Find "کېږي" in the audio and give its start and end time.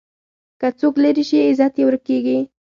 2.09-2.39